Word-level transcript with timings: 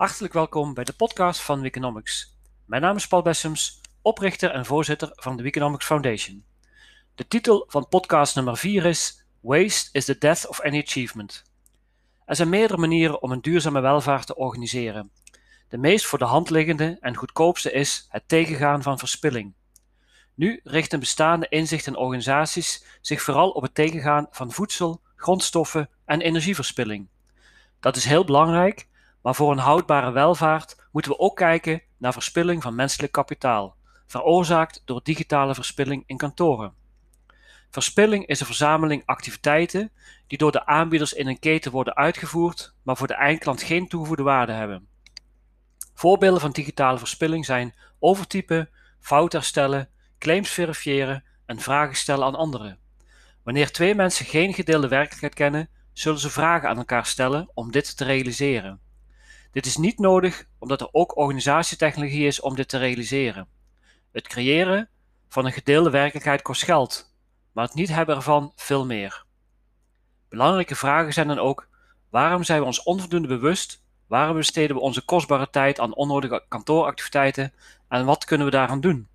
Hartelijk 0.00 0.32
welkom 0.32 0.74
bij 0.74 0.84
de 0.84 0.92
podcast 0.92 1.40
van 1.40 1.60
Weekonomics. 1.60 2.36
Mijn 2.64 2.82
naam 2.82 2.96
is 2.96 3.06
Paul 3.06 3.22
Bessems, 3.22 3.80
oprichter 4.02 4.50
en 4.50 4.66
voorzitter 4.66 5.10
van 5.14 5.36
de 5.36 5.42
Weekonomics 5.42 5.84
Foundation. 5.84 6.44
De 7.14 7.26
titel 7.28 7.64
van 7.68 7.88
podcast 7.88 8.34
nummer 8.34 8.56
4 8.56 8.84
is 8.84 9.24
Waste 9.40 9.88
is 9.92 10.04
the 10.04 10.18
death 10.18 10.46
of 10.46 10.60
any 10.60 10.82
achievement. 10.82 11.44
Er 12.24 12.36
zijn 12.36 12.48
meerdere 12.48 12.80
manieren 12.80 13.22
om 13.22 13.32
een 13.32 13.40
duurzame 13.40 13.80
welvaart 13.80 14.26
te 14.26 14.36
organiseren. 14.36 15.10
De 15.68 15.78
meest 15.78 16.06
voor 16.06 16.18
de 16.18 16.24
hand 16.24 16.50
liggende 16.50 16.96
en 17.00 17.16
goedkoopste 17.16 17.72
is 17.72 18.06
het 18.08 18.22
tegengaan 18.26 18.82
van 18.82 18.98
verspilling. 18.98 19.54
Nu 20.34 20.60
richten 20.64 21.00
bestaande 21.00 21.48
inzichten 21.48 21.92
en 21.92 21.98
organisaties 21.98 22.84
zich 23.00 23.22
vooral 23.22 23.50
op 23.50 23.62
het 23.62 23.74
tegengaan 23.74 24.26
van 24.30 24.52
voedsel, 24.52 25.00
grondstoffen 25.16 25.90
en 26.04 26.20
energieverspilling. 26.20 27.08
Dat 27.80 27.96
is 27.96 28.04
heel 28.04 28.24
belangrijk, 28.24 28.88
maar 29.22 29.34
voor 29.34 29.50
een 29.50 29.58
houdbare 29.58 30.10
welvaart 30.10 30.76
moeten 30.92 31.10
we 31.10 31.18
ook 31.18 31.36
kijken 31.36 31.82
naar 31.96 32.12
verspilling 32.12 32.62
van 32.62 32.74
menselijk 32.74 33.12
kapitaal, 33.12 33.76
veroorzaakt 34.06 34.82
door 34.84 35.00
digitale 35.02 35.54
verspilling 35.54 36.02
in 36.06 36.16
kantoren. 36.16 36.74
Verspilling 37.70 38.26
is 38.26 38.40
een 38.40 38.46
verzameling 38.46 39.02
activiteiten 39.06 39.90
die 40.26 40.38
door 40.38 40.52
de 40.52 40.66
aanbieders 40.66 41.12
in 41.12 41.26
een 41.26 41.38
keten 41.38 41.72
worden 41.72 41.96
uitgevoerd, 41.96 42.74
maar 42.82 42.96
voor 42.96 43.06
de 43.06 43.14
eindklant 43.14 43.62
geen 43.62 43.88
toegevoegde 43.88 44.22
waarde 44.22 44.52
hebben. 44.52 44.88
Voorbeelden 45.94 46.40
van 46.40 46.50
digitale 46.50 46.98
verspilling 46.98 47.44
zijn 47.44 47.74
overtypen, 47.98 48.70
fout 49.00 49.32
herstellen, 49.32 49.88
claims 50.18 50.50
verifiëren 50.50 51.24
en 51.46 51.58
vragen 51.58 51.96
stellen 51.96 52.26
aan 52.26 52.34
anderen. 52.34 52.78
Wanneer 53.42 53.72
twee 53.72 53.94
mensen 53.94 54.26
geen 54.26 54.54
gedeelde 54.54 54.88
werkelijkheid 54.88 55.34
kennen, 55.34 55.68
zullen 55.92 56.20
ze 56.20 56.30
vragen 56.30 56.68
aan 56.68 56.76
elkaar 56.76 57.06
stellen 57.06 57.50
om 57.54 57.70
dit 57.70 57.96
te 57.96 58.04
realiseren. 58.04 58.80
Dit 59.52 59.66
is 59.66 59.76
niet 59.76 59.98
nodig 59.98 60.46
omdat 60.58 60.80
er 60.80 60.88
ook 60.92 61.16
organisatietechnologie 61.16 62.26
is 62.26 62.40
om 62.40 62.54
dit 62.54 62.68
te 62.68 62.78
realiseren. 62.78 63.48
Het 64.12 64.28
creëren 64.28 64.88
van 65.28 65.46
een 65.46 65.52
gedeelde 65.52 65.90
werkelijkheid 65.90 66.42
kost 66.42 66.62
geld, 66.62 67.14
maar 67.52 67.64
het 67.64 67.74
niet 67.74 67.88
hebben 67.88 68.16
ervan 68.16 68.52
veel 68.56 68.86
meer. 68.86 69.24
Belangrijke 70.28 70.74
vragen 70.74 71.12
zijn 71.12 71.28
dan 71.28 71.38
ook: 71.38 71.68
waarom 72.10 72.44
zijn 72.44 72.60
we 72.60 72.66
ons 72.66 72.82
onvoldoende 72.82 73.28
bewust? 73.28 73.82
Waarom 74.06 74.36
besteden 74.36 74.76
we 74.76 74.82
onze 74.82 75.04
kostbare 75.04 75.50
tijd 75.50 75.80
aan 75.80 75.94
onnodige 75.94 76.44
kantooractiviteiten 76.48 77.52
en 77.88 78.04
wat 78.04 78.24
kunnen 78.24 78.46
we 78.46 78.52
daaraan 78.52 78.80
doen? 78.80 79.08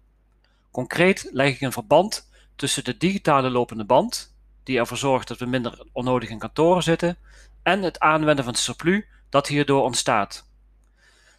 Concreet 0.72 1.30
leg 1.31 1.53
ik 1.53 1.61
een 1.61 1.72
verband 1.72 2.30
tussen 2.55 2.83
de 2.83 2.97
digitale 2.97 3.49
lopende 3.49 3.86
band, 3.86 4.36
die 4.64 4.77
ervoor 4.77 4.97
zorgt 4.97 5.27
dat 5.27 5.38
we 5.38 5.45
minder 5.45 5.86
onnodig 5.92 6.30
in 6.30 6.39
kantoren 6.39 6.83
zitten, 6.83 7.17
en 7.64 7.81
het 7.81 7.99
aanwenden 7.99 8.44
van 8.44 8.53
het 8.53 8.61
surplus 8.61 9.03
dat 9.29 9.47
hierdoor 9.47 9.83
ontstaat. 9.83 10.45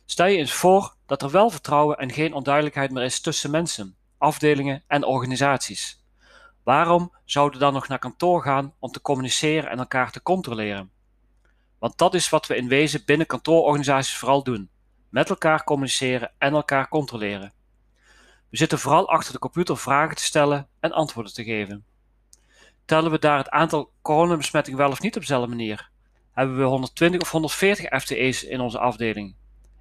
Stel 0.04 0.26
je 0.26 0.36
eens 0.36 0.52
voor 0.52 0.94
dat 1.06 1.22
er 1.22 1.30
wel 1.30 1.50
vertrouwen 1.50 1.98
en 1.98 2.12
geen 2.12 2.32
onduidelijkheid 2.32 2.90
meer 2.90 3.02
is 3.02 3.20
tussen 3.20 3.50
mensen, 3.50 3.96
afdelingen 4.18 4.82
en 4.86 5.04
organisaties. 5.04 6.04
Waarom 6.62 7.12
zouden 7.24 7.58
we 7.58 7.64
dan 7.64 7.72
nog 7.72 7.88
naar 7.88 7.98
kantoor 7.98 8.42
gaan 8.42 8.74
om 8.78 8.90
te 8.90 9.00
communiceren 9.00 9.70
en 9.70 9.78
elkaar 9.78 10.10
te 10.10 10.22
controleren? 10.22 10.90
Want 11.78 11.98
dat 11.98 12.14
is 12.14 12.28
wat 12.28 12.46
we 12.46 12.56
in 12.56 12.68
wezen 12.68 13.02
binnen 13.04 13.26
kantoororganisaties 13.26 14.16
vooral 14.16 14.42
doen: 14.42 14.70
met 15.08 15.30
elkaar 15.30 15.64
communiceren 15.64 16.32
en 16.38 16.52
elkaar 16.52 16.88
controleren. 16.88 17.52
We 18.50 18.56
zitten 18.56 18.78
vooral 18.78 19.08
achter 19.08 19.32
de 19.32 19.38
computer 19.38 19.76
vragen 19.76 20.16
te 20.16 20.24
stellen 20.24 20.68
en 20.80 20.92
antwoorden 20.92 21.32
te 21.32 21.44
geven. 21.44 21.84
Tellen 22.84 23.10
we 23.10 23.18
daar 23.18 23.38
het 23.38 23.50
aantal 23.50 23.92
coronabesmettingen 24.02 24.78
wel 24.78 24.90
of 24.90 25.00
niet 25.00 25.14
op 25.14 25.20
dezelfde 25.20 25.48
manier? 25.48 25.90
Hebben 26.36 26.56
we 26.56 26.62
120 26.62 27.20
of 27.20 27.30
140 27.30 28.00
FTE's 28.00 28.42
in 28.42 28.60
onze 28.60 28.78
afdeling? 28.78 29.34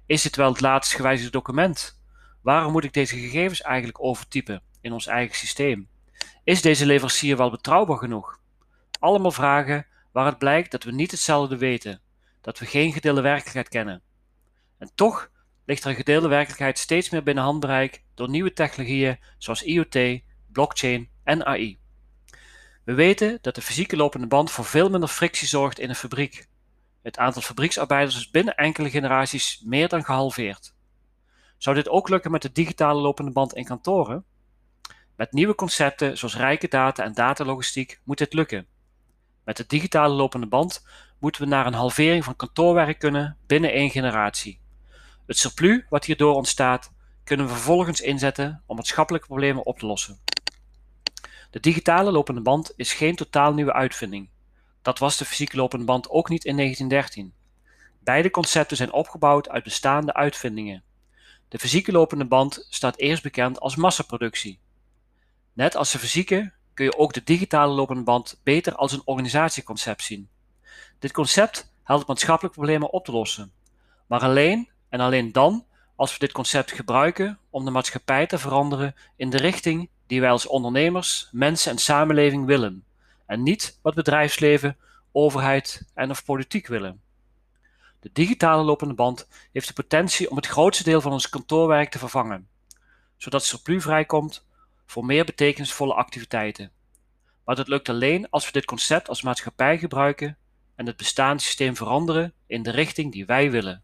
Is 0.06 0.22
dit 0.22 0.36
wel 0.36 0.52
het 0.52 0.60
laatst 0.60 0.94
gewijzigde 0.94 1.30
document? 1.30 2.00
Waarom 2.42 2.72
moet 2.72 2.84
ik 2.84 2.92
deze 2.92 3.16
gegevens 3.16 3.62
eigenlijk 3.62 4.04
overtypen 4.04 4.62
in 4.80 4.92
ons 4.92 5.06
eigen 5.06 5.36
systeem? 5.36 5.88
Is 6.44 6.62
deze 6.62 6.86
leverancier 6.86 7.36
wel 7.36 7.50
betrouwbaar 7.50 7.98
genoeg? 7.98 8.38
Allemaal 8.98 9.30
vragen 9.30 9.86
waar 10.12 10.26
het 10.26 10.38
blijkt 10.38 10.70
dat 10.70 10.84
we 10.84 10.92
niet 10.92 11.10
hetzelfde 11.10 11.56
weten, 11.56 12.00
dat 12.40 12.58
we 12.58 12.66
geen 12.66 12.92
gedeelde 12.92 13.20
werkelijkheid 13.20 13.68
kennen. 13.68 14.02
En 14.78 14.90
toch 14.94 15.30
ligt 15.64 15.84
er 15.84 15.90
een 15.90 15.96
gedeelde 15.96 16.28
werkelijkheid 16.28 16.78
steeds 16.78 17.10
meer 17.10 17.22
binnen 17.22 17.44
handbereik 17.44 18.02
door 18.14 18.28
nieuwe 18.28 18.52
technologieën 18.52 19.18
zoals 19.38 19.62
IoT, 19.62 20.20
blockchain 20.52 21.08
en 21.24 21.46
AI. 21.46 21.78
We 22.86 22.94
weten 22.94 23.38
dat 23.40 23.54
de 23.54 23.62
fysieke 23.62 23.96
lopende 23.96 24.26
band 24.26 24.50
voor 24.50 24.64
veel 24.64 24.88
minder 24.90 25.08
frictie 25.08 25.48
zorgt 25.48 25.78
in 25.78 25.88
een 25.88 25.94
fabriek. 25.94 26.48
Het 27.02 27.18
aantal 27.18 27.42
fabrieksarbeiders 27.42 28.16
is 28.16 28.30
binnen 28.30 28.54
enkele 28.54 28.90
generaties 28.90 29.62
meer 29.64 29.88
dan 29.88 30.04
gehalveerd. 30.04 30.74
Zou 31.58 31.76
dit 31.76 31.88
ook 31.88 32.08
lukken 32.08 32.30
met 32.30 32.42
de 32.42 32.52
digitale 32.52 33.00
lopende 33.00 33.30
band 33.30 33.54
in 33.54 33.64
kantoren? 33.64 34.24
Met 35.16 35.32
nieuwe 35.32 35.54
concepten 35.54 36.18
zoals 36.18 36.36
rijke 36.36 36.68
data 36.68 37.04
en 37.04 37.12
datalogistiek 37.12 38.00
moet 38.04 38.18
dit 38.18 38.32
lukken. 38.32 38.66
Met 39.44 39.56
de 39.56 39.64
digitale 39.66 40.14
lopende 40.14 40.46
band 40.46 40.86
moeten 41.18 41.42
we 41.42 41.48
naar 41.48 41.66
een 41.66 41.72
halvering 41.72 42.24
van 42.24 42.36
kantoorwerk 42.36 42.98
kunnen 42.98 43.36
binnen 43.46 43.72
één 43.72 43.90
generatie. 43.90 44.60
Het 45.26 45.38
surplus 45.38 45.82
wat 45.88 46.04
hierdoor 46.04 46.34
ontstaat, 46.34 46.92
kunnen 47.24 47.46
we 47.46 47.52
vervolgens 47.52 48.00
inzetten 48.00 48.62
om 48.66 48.76
maatschappelijke 48.76 49.26
problemen 49.26 49.66
op 49.66 49.78
te 49.78 49.86
lossen. 49.86 50.18
De 51.56 51.62
digitale 51.62 52.10
lopende 52.10 52.40
band 52.40 52.72
is 52.76 52.92
geen 52.92 53.16
totaal 53.16 53.54
nieuwe 53.54 53.72
uitvinding. 53.72 54.28
Dat 54.82 54.98
was 54.98 55.16
de 55.16 55.24
fysieke 55.24 55.56
lopende 55.56 55.84
band 55.84 56.08
ook 56.08 56.28
niet 56.28 56.44
in 56.44 56.56
1913. 56.56 57.34
Beide 57.98 58.30
concepten 58.30 58.76
zijn 58.76 58.92
opgebouwd 58.92 59.48
uit 59.48 59.64
bestaande 59.64 60.14
uitvindingen. 60.14 60.82
De 61.48 61.58
fysieke 61.58 61.92
lopende 61.92 62.24
band 62.24 62.66
staat 62.70 62.96
eerst 62.96 63.22
bekend 63.22 63.60
als 63.60 63.76
massaproductie. 63.76 64.60
Net 65.52 65.76
als 65.76 65.92
de 65.92 65.98
fysieke 65.98 66.52
kun 66.74 66.84
je 66.84 66.98
ook 66.98 67.12
de 67.12 67.22
digitale 67.24 67.74
lopende 67.74 68.02
band 68.02 68.40
beter 68.42 68.74
als 68.74 68.92
een 68.92 69.02
organisatieconcept 69.04 70.02
zien. 70.02 70.28
Dit 70.98 71.12
concept 71.12 71.72
helpt 71.82 72.06
maatschappelijke 72.06 72.58
problemen 72.58 72.92
op 72.92 73.04
te 73.04 73.12
lossen, 73.12 73.52
maar 74.06 74.20
alleen 74.20 74.70
en 74.88 75.00
alleen 75.00 75.32
dan 75.32 75.66
als 75.94 76.12
we 76.12 76.18
dit 76.18 76.32
concept 76.32 76.72
gebruiken 76.72 77.38
om 77.50 77.64
de 77.64 77.70
maatschappij 77.70 78.26
te 78.26 78.38
veranderen 78.38 78.94
in 79.16 79.30
de 79.30 79.36
richting 79.36 79.88
die 80.06 80.20
wij 80.20 80.30
als 80.30 80.46
ondernemers, 80.46 81.28
mensen 81.32 81.70
en 81.70 81.78
samenleving 81.78 82.46
willen, 82.46 82.84
en 83.26 83.42
niet 83.42 83.78
wat 83.82 83.94
bedrijfsleven, 83.94 84.76
overheid 85.12 85.88
en 85.94 86.10
of 86.10 86.24
politiek 86.24 86.66
willen. 86.66 87.00
De 88.00 88.10
digitale 88.12 88.62
lopende 88.62 88.94
band 88.94 89.28
heeft 89.52 89.66
de 89.66 89.72
potentie 89.72 90.30
om 90.30 90.36
het 90.36 90.46
grootste 90.46 90.84
deel 90.84 91.00
van 91.00 91.12
ons 91.12 91.28
kantoorwerk 91.28 91.90
te 91.90 91.98
vervangen, 91.98 92.48
zodat 93.16 93.44
surplus 93.44 93.82
vrijkomt 93.82 94.46
voor 94.86 95.04
meer 95.04 95.24
betekenisvolle 95.24 95.94
activiteiten. 95.94 96.70
Maar 97.44 97.56
dat 97.56 97.68
lukt 97.68 97.88
alleen 97.88 98.30
als 98.30 98.46
we 98.46 98.52
dit 98.52 98.64
concept 98.64 99.08
als 99.08 99.22
maatschappij 99.22 99.78
gebruiken 99.78 100.36
en 100.74 100.86
het 100.86 100.96
bestaande 100.96 101.42
systeem 101.42 101.76
veranderen 101.76 102.32
in 102.46 102.62
de 102.62 102.70
richting 102.70 103.12
die 103.12 103.26
wij 103.26 103.50
willen. 103.50 103.82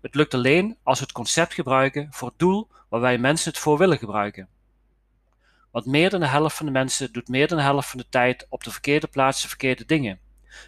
Het 0.00 0.14
lukt 0.14 0.34
alleen 0.34 0.76
als 0.82 0.98
we 0.98 1.04
het 1.04 1.14
concept 1.14 1.54
gebruiken 1.54 2.08
voor 2.10 2.28
het 2.28 2.38
doel 2.38 2.68
waar 2.88 3.00
wij 3.00 3.18
mensen 3.18 3.50
het 3.50 3.60
voor 3.60 3.78
willen 3.78 3.98
gebruiken. 3.98 4.48
Want 5.74 5.86
meer 5.86 6.10
dan 6.10 6.20
de 6.20 6.26
helft 6.26 6.56
van 6.56 6.66
de 6.66 6.72
mensen 6.72 7.12
doet 7.12 7.28
meer 7.28 7.48
dan 7.48 7.58
de 7.58 7.64
helft 7.64 7.88
van 7.88 7.98
de 7.98 8.08
tijd 8.08 8.46
op 8.48 8.64
de 8.64 8.70
verkeerde 8.70 9.06
plaats 9.06 9.42
de 9.42 9.48
verkeerde 9.48 9.84
dingen. 9.84 10.20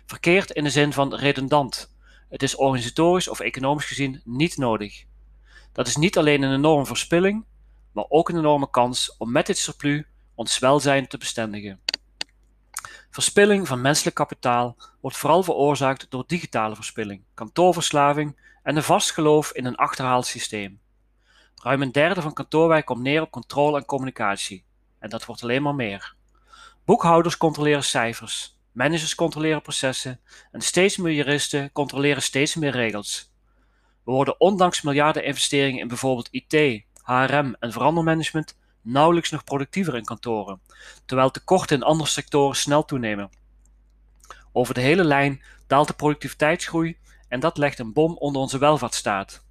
Verkeerd 0.07 0.51
in 0.51 0.65
de 0.65 0.71
zin 0.71 0.93
van 0.93 1.15
redundant. 1.15 1.97
Het 2.29 2.43
is 2.43 2.57
organisatorisch 2.57 3.29
of 3.29 3.41
economisch 3.41 3.85
gezien 3.85 4.21
niet 4.25 4.57
nodig. 4.57 5.05
Dat 5.73 5.87
is 5.87 5.97
niet 5.97 6.19
alleen 6.19 6.43
een 6.43 6.55
enorme 6.55 6.87
verspilling, 6.87 7.45
maar 7.93 8.05
ook 8.09 8.29
een 8.29 8.39
enorme 8.39 8.71
kans 8.71 9.17
om 9.17 9.33
met 9.33 9.47
dit 9.47 9.59
surplus 9.59 10.05
ons 10.35 10.59
welzijn 10.59 11.09
te 11.09 11.19
bestendigen. 11.19 11.81
Verspilling 13.11 13.67
van 13.67 13.81
menselijk 13.81 14.17
kapitaal 14.17 14.77
wordt 15.01 15.17
vooral 15.17 15.43
veroorzaakt 15.43 16.11
door 16.11 16.25
digitale 16.27 16.75
verspilling, 16.75 17.23
kantoorverslaving 17.35 18.41
en 18.63 18.77
een 18.77 18.83
vast 18.83 19.11
geloof 19.11 19.53
in 19.53 19.65
een 19.65 19.77
achterhaald 19.77 20.27
systeem. 20.27 20.81
Ruim 21.55 21.83
een 21.83 21.93
derde 21.93 22.23
van 22.23 22.33
kantoorwerk 22.33 22.87
komt 22.87 23.03
neer 23.03 23.23
op 23.23 23.31
controle 23.31 23.79
en 23.79 23.85
communicatie, 23.85 24.66
en 24.99 25.09
dat 25.09 25.25
wordt 25.25 25.43
alleen 25.43 25.63
maar 25.63 25.75
meer. 25.75 26.15
Boekhouders 26.85 27.37
controleren 27.37 27.85
cijfers, 27.85 28.59
managers 28.73 29.15
controleren 29.15 29.63
processen 29.63 30.21
en 30.51 30.61
steeds 30.61 30.97
meer 30.97 31.13
juristen 31.13 31.73
controleren 31.73 32.23
steeds 32.23 32.55
meer 32.55 32.71
regels. 32.71 33.33
We 34.05 34.13
worden 34.13 34.41
ondanks 34.41 34.83
miljarden 34.83 35.25
investeringen 35.25 35.81
in 35.81 35.89
bijvoorbeeld 35.89 36.29
IT, 36.31 36.85
HRM 37.03 37.57
en 37.59 37.73
verandermanagement 37.73 38.57
nauwelijks 38.83 39.31
nog 39.31 39.45
productiever 39.45 39.97
in 39.97 40.05
kantoren, 40.05 40.61
terwijl 41.05 41.31
tekorten 41.31 41.77
in 41.77 41.83
andere 41.83 42.11
sectoren 42.11 42.57
snel 42.57 42.85
toenemen. 42.85 43.31
Over 44.53 44.75
de 44.75 44.81
hele 44.81 45.05
lijn 45.05 45.43
daalt 45.67 45.87
de 45.87 45.95
productiviteitsgroei 45.95 46.97
en 47.29 47.41
dat 47.41 47.59
legt 47.59 47.79
een 47.79 47.93
bom 47.93 48.17
onder 48.17 48.43
onze 48.43 48.59
welvaartsstaat. 48.59 49.45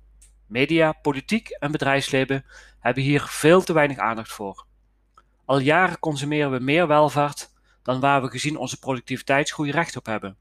Media, 0.47 0.91
politiek 0.91 1.49
en 1.49 1.71
bedrijfsleven 1.71 2.45
hebben 2.79 3.03
hier 3.03 3.21
veel 3.21 3.63
te 3.63 3.73
weinig 3.73 3.97
aandacht 3.97 4.31
voor. 4.31 4.64
Al 5.45 5.59
jaren 5.59 5.99
consumeren 5.99 6.51
we 6.51 6.59
meer 6.59 6.87
welvaart 6.87 7.51
dan 7.83 7.99
waar 7.99 8.21
we 8.21 8.29
gezien 8.29 8.57
onze 8.57 8.79
productiviteitsgroei 8.79 9.71
recht 9.71 9.95
op 9.95 10.05
hebben. 10.05 10.37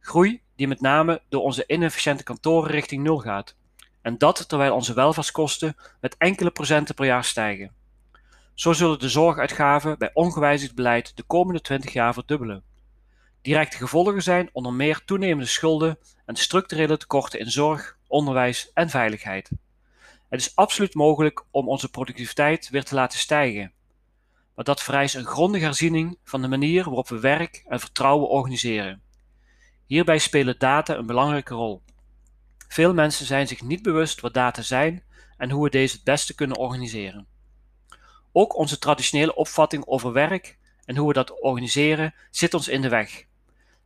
Groei 0.00 0.42
die 0.56 0.68
met 0.68 0.80
name 0.80 1.22
door 1.28 1.42
onze 1.42 1.64
inefficiënte 1.66 2.22
kantoren 2.22 2.70
richting 2.70 3.02
nul 3.02 3.18
gaat, 3.18 3.56
En 4.02 4.18
dat 4.18 4.48
terwijl 4.48 4.74
onze 4.74 4.94
welvaartskosten 4.94 5.76
met 6.00 6.16
enkele 6.16 6.50
procenten 6.50 6.94
per 6.94 7.06
jaar 7.06 7.24
stijgen. 7.24 7.72
Zo 8.54 8.72
zullen 8.72 8.98
de 8.98 9.08
zorguitgaven 9.08 9.98
bij 9.98 10.10
ongewijzigd 10.12 10.74
beleid 10.74 11.16
de 11.16 11.22
komende 11.22 11.60
20 11.60 11.92
jaar 11.92 12.14
verdubbelen. 12.14 12.62
Directe 13.42 13.76
gevolgen 13.76 14.22
zijn 14.22 14.48
onder 14.52 14.72
meer 14.72 15.04
toenemende 15.04 15.50
schulden 15.50 15.98
en 16.24 16.36
structurele 16.36 16.96
tekorten 16.96 17.40
in 17.40 17.50
zorg, 17.50 17.98
onderwijs 18.06 18.70
en 18.72 18.90
veiligheid. 18.90 19.50
Het 20.28 20.40
is 20.40 20.56
absoluut 20.56 20.94
mogelijk 20.94 21.44
om 21.50 21.68
onze 21.68 21.90
productiviteit 21.90 22.68
weer 22.68 22.84
te 22.84 22.94
laten 22.94 23.18
stijgen. 23.18 23.72
Maar 24.60 24.68
dat 24.68 24.82
vereist 24.82 25.14
een 25.14 25.24
grondige 25.24 25.64
herziening 25.64 26.18
van 26.24 26.42
de 26.42 26.48
manier 26.48 26.84
waarop 26.84 27.08
we 27.08 27.20
werk 27.20 27.64
en 27.68 27.80
vertrouwen 27.80 28.28
organiseren. 28.28 29.02
Hierbij 29.86 30.18
spelen 30.18 30.58
data 30.58 30.96
een 30.96 31.06
belangrijke 31.06 31.54
rol. 31.54 31.82
Veel 32.68 32.94
mensen 32.94 33.26
zijn 33.26 33.46
zich 33.46 33.62
niet 33.62 33.82
bewust 33.82 34.20
wat 34.20 34.34
data 34.34 34.62
zijn 34.62 35.02
en 35.36 35.50
hoe 35.50 35.64
we 35.64 35.70
deze 35.70 35.94
het 35.94 36.04
beste 36.04 36.34
kunnen 36.34 36.56
organiseren. 36.56 37.26
Ook 38.32 38.56
onze 38.56 38.78
traditionele 38.78 39.34
opvatting 39.34 39.86
over 39.86 40.12
werk 40.12 40.58
en 40.84 40.96
hoe 40.96 41.08
we 41.08 41.14
dat 41.14 41.40
organiseren 41.40 42.14
zit 42.30 42.54
ons 42.54 42.68
in 42.68 42.82
de 42.82 42.88
weg. 42.88 43.24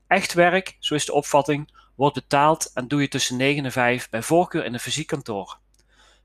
Echt 0.07 0.33
werk, 0.33 0.77
zo 0.79 0.95
is 0.95 1.07
de 1.07 1.13
opvatting, 1.13 1.75
wordt 1.95 2.15
betaald 2.15 2.71
en 2.73 2.89
doe 2.89 3.01
je 3.01 3.09
tussen 3.09 3.37
9 3.37 3.65
en 3.65 3.73
5 3.73 4.11
bij 4.11 4.23
voorkeur 4.23 4.65
in 4.65 4.75
een 4.75 4.81
fysiek 4.81 5.07
kantoor. 5.07 5.59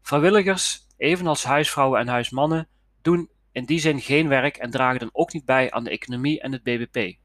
Vrijwilligers, 0.01 0.85
evenals 0.97 1.43
huisvrouwen 1.43 1.99
en 1.99 2.07
huismannen, 2.07 2.67
doen 3.01 3.29
in 3.59 3.65
die 3.65 3.79
zin 3.79 4.01
geen 4.01 4.27
werk 4.27 4.57
en 4.57 4.71
dragen 4.71 4.99
dan 4.99 5.09
ook 5.11 5.33
niet 5.33 5.45
bij 5.45 5.71
aan 5.71 5.83
de 5.83 5.89
economie 5.89 6.41
en 6.41 6.51
het 6.51 6.63
BBP. 6.63 7.17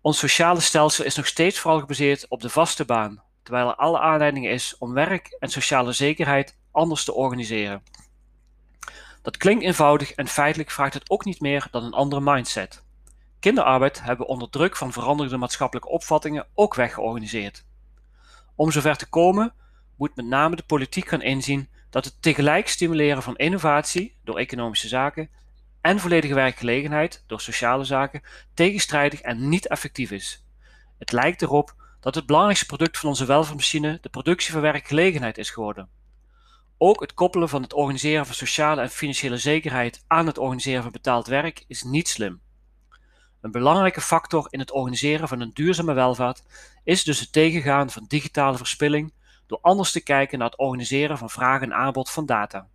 Ons 0.00 0.18
sociale 0.18 0.60
stelsel 0.60 1.04
is 1.04 1.16
nog 1.16 1.26
steeds 1.26 1.58
vooral 1.58 1.80
gebaseerd 1.80 2.28
op 2.28 2.40
de 2.40 2.48
vaste 2.48 2.84
baan, 2.84 3.22
terwijl 3.42 3.68
er 3.68 3.74
alle 3.74 3.98
aanleiding 3.98 4.46
is 4.46 4.78
om 4.78 4.92
werk 4.92 5.36
en 5.38 5.48
sociale 5.48 5.92
zekerheid 5.92 6.56
anders 6.72 7.04
te 7.04 7.14
organiseren. 7.14 7.82
Dat 9.22 9.36
klinkt 9.36 9.64
eenvoudig 9.64 10.12
en 10.12 10.26
feitelijk 10.26 10.70
vraagt 10.70 10.94
het 10.94 11.10
ook 11.10 11.24
niet 11.24 11.40
meer 11.40 11.68
dan 11.70 11.84
een 11.84 11.92
andere 11.92 12.20
mindset. 12.20 12.84
Kinderarbeid 13.40 14.02
hebben 14.02 14.26
we 14.26 14.32
onder 14.32 14.50
druk 14.50 14.76
van 14.76 14.92
veranderde 14.92 15.36
maatschappelijke 15.36 15.88
opvattingen 15.90 16.46
ook 16.54 16.74
weggeorganiseerd. 16.74 17.64
Om 18.54 18.70
zover 18.70 18.96
te 18.96 19.08
komen 19.08 19.54
moet 19.96 20.16
met 20.16 20.26
name 20.26 20.56
de 20.56 20.62
politiek 20.62 21.08
gaan 21.08 21.22
inzien 21.22 21.68
dat 21.90 22.04
het 22.04 22.22
tegelijk 22.22 22.68
stimuleren 22.68 23.22
van 23.22 23.36
innovatie 23.36 24.16
door 24.24 24.38
economische 24.38 24.88
zaken 24.88 25.30
en 25.80 25.98
volledige 25.98 26.34
werkgelegenheid 26.34 27.24
door 27.26 27.40
sociale 27.40 27.84
zaken 27.84 28.22
tegenstrijdig 28.54 29.20
en 29.20 29.48
niet 29.48 29.66
effectief 29.66 30.10
is. 30.10 30.44
Het 30.98 31.12
lijkt 31.12 31.42
erop 31.42 31.74
dat 32.00 32.14
het 32.14 32.26
belangrijkste 32.26 32.66
product 32.66 32.98
van 32.98 33.08
onze 33.08 33.24
welvaartsmachine 33.24 33.98
de 34.00 34.08
productie 34.08 34.52
van 34.52 34.60
werkgelegenheid 34.60 35.38
is 35.38 35.50
geworden. 35.50 35.88
Ook 36.78 37.00
het 37.00 37.14
koppelen 37.14 37.48
van 37.48 37.62
het 37.62 37.72
organiseren 37.72 38.26
van 38.26 38.34
sociale 38.34 38.80
en 38.80 38.90
financiële 38.90 39.36
zekerheid 39.38 40.04
aan 40.06 40.26
het 40.26 40.38
organiseren 40.38 40.82
van 40.82 40.92
betaald 40.92 41.26
werk 41.26 41.64
is 41.66 41.82
niet 41.82 42.08
slim. 42.08 42.40
Een 43.40 43.50
belangrijke 43.50 44.00
factor 44.00 44.46
in 44.50 44.58
het 44.58 44.72
organiseren 44.72 45.28
van 45.28 45.40
een 45.40 45.50
duurzame 45.54 45.92
welvaart 45.92 46.42
is 46.84 47.04
dus 47.04 47.20
het 47.20 47.32
tegengaan 47.32 47.90
van 47.90 48.04
digitale 48.08 48.56
verspilling 48.56 49.12
door 49.50 49.58
anders 49.62 49.92
te 49.92 50.02
kijken 50.02 50.38
naar 50.38 50.48
het 50.48 50.58
organiseren 50.58 51.18
van 51.18 51.30
vraag 51.30 51.62
en 51.62 51.74
aanbod 51.74 52.10
van 52.10 52.26
data. 52.26 52.68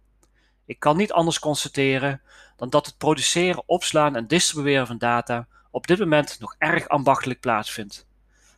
Ik 0.66 0.80
kan 0.80 0.98
niet 0.98 1.12
anders 1.12 1.39
constateren 1.39 2.22
dan 2.56 2.69
dat 2.69 2.86
het 2.86 2.98
produceren, 2.98 3.63
opslaan 3.66 4.16
en 4.16 4.27
distribueren 4.27 4.88
van 4.88 4.98
data 4.98 5.48
op 5.72 5.88
dit 5.88 6.00
moment 6.00 6.39
nog 6.39 6.56
erg 6.57 6.88
ambachtelijk 6.88 7.39
plaatsvindt. 7.39 8.07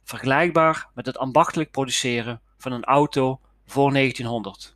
Vergelijkbaar 0.03 0.89
met 0.93 1.05
het 1.05 1.17
ambachtelijk 1.17 1.71
produceren 1.71 2.41
van 2.57 2.71
een 2.71 2.83
auto 2.83 3.39
voor 3.65 3.91
1900. 3.91 4.75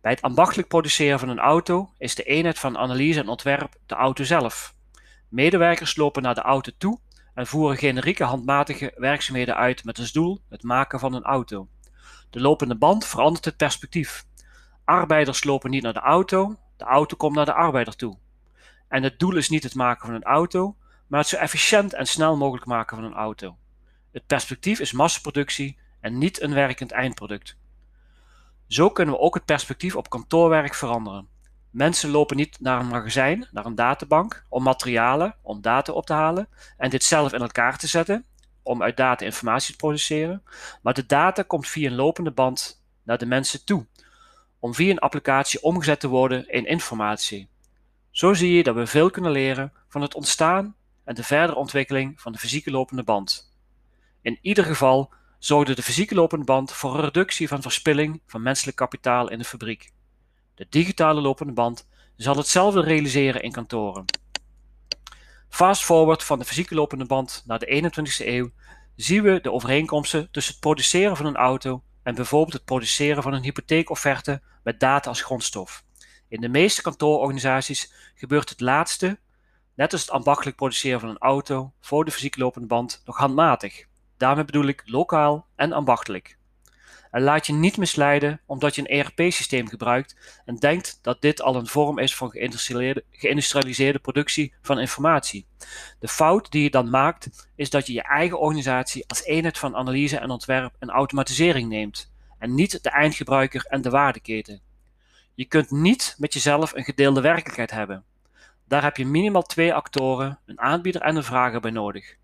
Bij 0.00 0.12
het 0.12 0.22
ambachtelijk 0.22 0.68
produceren 0.68 1.18
van 1.18 1.28
een 1.28 1.38
auto 1.38 1.92
is 1.98 2.14
de 2.14 2.22
eenheid 2.22 2.58
van 2.58 2.78
analyse 2.78 3.20
en 3.20 3.28
ontwerp 3.28 3.74
de 3.86 3.94
auto 3.94 4.24
zelf. 4.24 4.74
Medewerkers 5.28 5.96
lopen 5.96 6.22
naar 6.22 6.34
de 6.34 6.40
auto 6.40 6.72
toe 6.78 6.98
en 7.34 7.46
voeren 7.46 7.76
generieke 7.76 8.24
handmatige 8.24 8.92
werkzaamheden 8.96 9.56
uit 9.56 9.84
met 9.84 9.98
als 9.98 10.12
doel 10.12 10.40
het 10.48 10.62
maken 10.62 10.98
van 10.98 11.14
een 11.14 11.22
auto. 11.22 11.68
De 12.32 12.40
lopende 12.40 12.74
band 12.74 13.04
verandert 13.04 13.44
het 13.44 13.56
perspectief. 13.56 14.24
Arbeiders 14.84 15.44
lopen 15.44 15.70
niet 15.70 15.82
naar 15.82 15.92
de 15.92 16.00
auto, 16.00 16.56
de 16.76 16.84
auto 16.84 17.16
komt 17.16 17.34
naar 17.34 17.44
de 17.44 17.52
arbeider 17.52 17.96
toe. 17.96 18.18
En 18.88 19.02
het 19.02 19.18
doel 19.18 19.36
is 19.36 19.48
niet 19.48 19.62
het 19.62 19.74
maken 19.74 20.06
van 20.06 20.14
een 20.14 20.22
auto, 20.22 20.76
maar 21.06 21.20
het 21.20 21.28
zo 21.28 21.36
efficiënt 21.36 21.92
en 21.92 22.06
snel 22.06 22.36
mogelijk 22.36 22.66
maken 22.66 22.96
van 22.96 23.06
een 23.06 23.14
auto. 23.14 23.56
Het 24.12 24.26
perspectief 24.26 24.80
is 24.80 24.92
massaproductie 24.92 25.78
en 26.00 26.18
niet 26.18 26.42
een 26.42 26.54
werkend 26.54 26.90
eindproduct. 26.90 27.56
Zo 28.66 28.90
kunnen 28.90 29.14
we 29.14 29.20
ook 29.20 29.34
het 29.34 29.44
perspectief 29.44 29.96
op 29.96 30.10
kantoorwerk 30.10 30.74
veranderen. 30.74 31.28
Mensen 31.70 32.10
lopen 32.10 32.36
niet 32.36 32.60
naar 32.60 32.80
een 32.80 32.88
magazijn, 32.88 33.48
naar 33.50 33.66
een 33.66 33.74
databank, 33.74 34.44
om 34.48 34.62
materialen, 34.62 35.36
om 35.42 35.60
data 35.60 35.92
op 35.92 36.06
te 36.06 36.12
halen 36.12 36.48
en 36.76 36.90
dit 36.90 37.04
zelf 37.04 37.32
in 37.32 37.40
elkaar 37.40 37.78
te 37.78 37.86
zetten, 37.86 38.24
om 38.62 38.82
uit 38.82 38.96
data 38.96 39.24
informatie 39.24 39.72
te 39.72 39.78
produceren, 39.78 40.42
maar 40.82 40.94
de 40.94 41.06
data 41.06 41.42
komt 41.42 41.68
via 41.68 41.90
een 41.90 41.96
lopende 41.96 42.30
band 42.30 42.82
naar 43.02 43.18
de 43.18 43.26
mensen 43.26 43.64
toe, 43.64 43.86
om 44.58 44.74
via 44.74 44.90
een 44.90 44.98
applicatie 44.98 45.62
omgezet 45.62 46.00
te 46.00 46.08
worden 46.08 46.48
in 46.48 46.66
informatie. 46.66 47.48
Zo 48.10 48.34
zie 48.34 48.52
je 48.52 48.62
dat 48.62 48.74
we 48.74 48.86
veel 48.86 49.10
kunnen 49.10 49.30
leren 49.30 49.72
van 49.88 50.02
het 50.02 50.14
ontstaan 50.14 50.76
en 51.04 51.14
de 51.14 51.24
verdere 51.24 51.58
ontwikkeling 51.58 52.20
van 52.20 52.32
de 52.32 52.38
fysieke 52.38 52.70
lopende 52.70 53.02
band. 53.02 53.52
In 54.22 54.38
ieder 54.42 54.64
geval 54.64 55.12
zorgde 55.38 55.74
de 55.74 55.82
fysieke 55.82 56.14
lopende 56.14 56.44
band 56.44 56.72
voor 56.72 56.94
een 56.94 57.04
reductie 57.04 57.48
van 57.48 57.62
verspilling 57.62 58.20
van 58.26 58.42
menselijk 58.42 58.76
kapitaal 58.76 59.30
in 59.30 59.38
de 59.38 59.44
fabriek. 59.44 59.92
De 60.54 60.66
digitale 60.70 61.20
lopende 61.20 61.52
band 61.52 61.88
zal 62.16 62.36
hetzelfde 62.36 62.80
realiseren 62.80 63.42
in 63.42 63.52
kantoren. 63.52 64.04
Fast 65.52 65.84
forward 65.84 66.24
van 66.24 66.38
de 66.38 66.44
fysieke 66.44 66.74
lopende 66.74 67.04
band 67.04 67.42
naar 67.46 67.58
de 67.58 67.82
21ste 67.82 68.26
eeuw 68.26 68.50
zien 68.96 69.22
we 69.22 69.40
de 69.40 69.52
overeenkomsten 69.52 70.30
tussen 70.30 70.52
het 70.52 70.62
produceren 70.62 71.16
van 71.16 71.26
een 71.26 71.36
auto 71.36 71.82
en 72.02 72.14
bijvoorbeeld 72.14 72.52
het 72.52 72.64
produceren 72.64 73.22
van 73.22 73.32
een 73.32 73.42
hypotheekofferte 73.42 74.42
met 74.62 74.80
data 74.80 75.08
als 75.08 75.22
grondstof. 75.22 75.84
In 76.28 76.40
de 76.40 76.48
meeste 76.48 76.82
kantoororganisaties 76.82 77.92
gebeurt 78.14 78.48
het 78.48 78.60
laatste, 78.60 79.18
net 79.74 79.92
als 79.92 80.00
het 80.00 80.10
ambachtelijk 80.10 80.56
produceren 80.56 81.00
van 81.00 81.08
een 81.08 81.18
auto 81.18 81.72
voor 81.80 82.04
de 82.04 82.10
fysiek 82.10 82.36
lopende 82.36 82.66
band, 82.68 83.02
nog 83.04 83.16
handmatig. 83.16 83.86
Daarmee 84.16 84.44
bedoel 84.44 84.66
ik 84.66 84.82
lokaal 84.84 85.46
en 85.56 85.72
ambachtelijk. 85.72 86.38
En 87.12 87.22
laat 87.22 87.46
je 87.46 87.52
niet 87.52 87.76
misleiden 87.76 88.40
omdat 88.46 88.74
je 88.74 88.80
een 88.80 89.04
ERP-systeem 89.04 89.68
gebruikt 89.68 90.42
en 90.44 90.56
denkt 90.56 90.98
dat 91.02 91.20
dit 91.20 91.42
al 91.42 91.56
een 91.56 91.66
vorm 91.66 91.98
is 91.98 92.16
van 92.16 92.30
geïndustrialiseerde, 92.30 93.04
geïndustrialiseerde 93.10 93.98
productie 93.98 94.54
van 94.62 94.78
informatie. 94.78 95.46
De 95.98 96.08
fout 96.08 96.50
die 96.50 96.62
je 96.62 96.70
dan 96.70 96.90
maakt, 96.90 97.50
is 97.56 97.70
dat 97.70 97.86
je 97.86 97.92
je 97.92 98.02
eigen 98.02 98.38
organisatie 98.38 99.04
als 99.06 99.24
eenheid 99.24 99.58
van 99.58 99.76
analyse 99.76 100.18
en 100.18 100.30
ontwerp 100.30 100.74
en 100.78 100.90
automatisering 100.90 101.68
neemt 101.68 102.12
en 102.38 102.54
niet 102.54 102.82
de 102.82 102.90
eindgebruiker 102.90 103.64
en 103.68 103.82
de 103.82 103.90
waardeketen. 103.90 104.60
Je 105.34 105.44
kunt 105.44 105.70
niet 105.70 106.14
met 106.18 106.32
jezelf 106.32 106.74
een 106.74 106.84
gedeelde 106.84 107.20
werkelijkheid 107.20 107.70
hebben. 107.70 108.04
Daar 108.66 108.82
heb 108.82 108.96
je 108.96 109.06
minimaal 109.06 109.42
twee 109.42 109.74
actoren, 109.74 110.38
een 110.46 110.60
aanbieder 110.60 111.02
en 111.02 111.16
een 111.16 111.24
vrager 111.24 111.60
bij 111.60 111.70
nodig. 111.70 112.16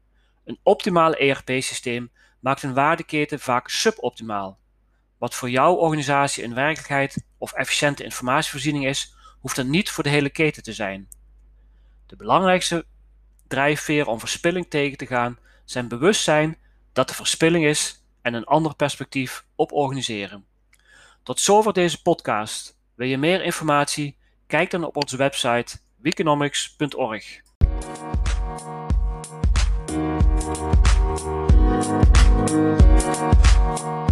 Een 0.44 0.58
optimaal 0.62 1.14
ERP-systeem 1.14 2.10
maakt 2.40 2.62
een 2.62 2.74
waardeketen 2.74 3.40
vaak 3.40 3.68
suboptimaal. 3.68 4.58
Wat 5.18 5.34
voor 5.34 5.50
jouw 5.50 5.74
organisatie 5.74 6.44
een 6.44 6.54
werkelijkheid 6.54 7.24
of 7.38 7.52
efficiënte 7.52 8.04
informatievoorziening 8.04 8.86
is, 8.86 9.14
hoeft 9.40 9.56
dan 9.56 9.70
niet 9.70 9.90
voor 9.90 10.04
de 10.04 10.10
hele 10.10 10.30
keten 10.30 10.62
te 10.62 10.72
zijn. 10.72 11.08
De 12.06 12.16
belangrijkste 12.16 12.86
drijfveer 13.48 14.06
om 14.06 14.18
verspilling 14.18 14.70
tegen 14.70 14.98
te 14.98 15.06
gaan 15.06 15.38
zijn 15.64 15.88
bewustzijn 15.88 16.58
dat 16.92 17.10
er 17.10 17.16
verspilling 17.16 17.64
is 17.64 18.04
en 18.22 18.34
een 18.34 18.44
ander 18.44 18.74
perspectief 18.74 19.44
op 19.54 19.72
organiseren. 19.72 20.44
Tot 21.22 21.40
zover 21.40 21.72
deze 21.72 22.02
podcast. 22.02 22.76
Wil 22.94 23.08
je 23.08 23.18
meer 23.18 23.42
informatie? 23.42 24.16
Kijk 24.46 24.70
dan 24.70 24.84
op 24.84 24.96
onze 24.96 25.16
website 25.16 25.78
you. 33.88 34.07